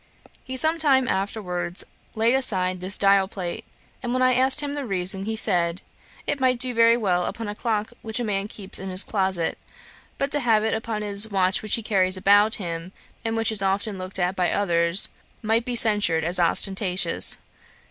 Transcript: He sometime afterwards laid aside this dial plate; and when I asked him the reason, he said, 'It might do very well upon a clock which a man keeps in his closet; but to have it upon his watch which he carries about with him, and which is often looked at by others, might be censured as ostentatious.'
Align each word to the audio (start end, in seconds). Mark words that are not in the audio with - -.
He 0.43 0.57
sometime 0.57 1.07
afterwards 1.07 1.83
laid 2.15 2.33
aside 2.33 2.79
this 2.81 2.97
dial 2.97 3.27
plate; 3.27 3.65
and 4.01 4.13
when 4.13 4.23
I 4.23 4.33
asked 4.33 4.61
him 4.61 4.73
the 4.73 4.83
reason, 4.87 5.25
he 5.25 5.35
said, 5.35 5.83
'It 6.25 6.39
might 6.39 6.57
do 6.57 6.73
very 6.73 6.97
well 6.97 7.25
upon 7.27 7.47
a 7.47 7.53
clock 7.53 7.93
which 8.01 8.19
a 8.19 8.23
man 8.23 8.47
keeps 8.47 8.79
in 8.79 8.89
his 8.89 9.03
closet; 9.03 9.59
but 10.17 10.31
to 10.31 10.39
have 10.39 10.63
it 10.63 10.73
upon 10.73 11.03
his 11.03 11.29
watch 11.29 11.61
which 11.61 11.75
he 11.75 11.83
carries 11.83 12.17
about 12.17 12.53
with 12.53 12.55
him, 12.55 12.93
and 13.23 13.37
which 13.37 13.51
is 13.51 13.61
often 13.61 13.99
looked 13.99 14.17
at 14.17 14.35
by 14.35 14.49
others, 14.51 15.09
might 15.43 15.65
be 15.65 15.75
censured 15.75 16.23
as 16.23 16.39
ostentatious.' 16.39 17.37